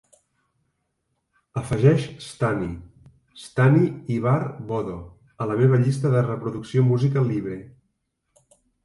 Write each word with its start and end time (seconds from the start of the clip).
Afegeix 1.59 2.07
Stani, 2.27 2.69
stani 3.41 3.83
Ibar 4.15 4.39
vodo 4.71 4.95
a 5.45 5.49
la 5.53 5.59
meva 5.61 5.81
llista 5.85 6.13
de 6.15 6.25
reproducció 6.29 6.87
música 6.89 7.25
libre 7.29 7.59